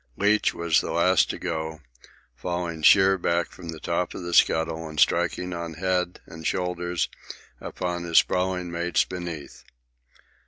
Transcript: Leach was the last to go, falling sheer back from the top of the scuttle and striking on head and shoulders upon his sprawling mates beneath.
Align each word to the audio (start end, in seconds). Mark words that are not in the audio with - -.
Leach 0.17 0.51
was 0.51 0.81
the 0.81 0.89
last 0.91 1.29
to 1.29 1.37
go, 1.37 1.79
falling 2.35 2.81
sheer 2.81 3.19
back 3.19 3.51
from 3.51 3.69
the 3.69 3.79
top 3.79 4.15
of 4.15 4.23
the 4.23 4.33
scuttle 4.33 4.89
and 4.89 4.99
striking 4.99 5.53
on 5.53 5.75
head 5.75 6.19
and 6.25 6.47
shoulders 6.47 7.07
upon 7.59 8.03
his 8.03 8.17
sprawling 8.17 8.71
mates 8.71 9.03
beneath. 9.05 9.63